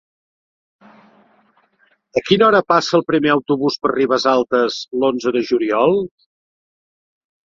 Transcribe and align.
A 2.21 2.23
quina 2.29 2.47
hora 2.47 2.61
passa 2.73 2.95
el 2.99 3.03
primer 3.11 3.31
autobús 3.33 3.77
per 3.83 3.91
Ribesalbes 3.93 4.79
l'onze 5.03 5.35
de 5.37 5.45
juliol? 5.51 5.95